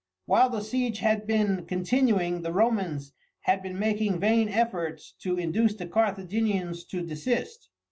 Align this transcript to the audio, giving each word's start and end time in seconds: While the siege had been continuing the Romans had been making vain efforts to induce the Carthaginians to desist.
While 0.25 0.49
the 0.49 0.61
siege 0.63 0.97
had 0.97 1.27
been 1.27 1.63
continuing 1.67 2.41
the 2.41 2.51
Romans 2.51 3.13
had 3.41 3.61
been 3.61 3.77
making 3.77 4.19
vain 4.19 4.49
efforts 4.49 5.11
to 5.19 5.37
induce 5.37 5.75
the 5.75 5.85
Carthaginians 5.85 6.83
to 6.85 7.05
desist. 7.05 7.69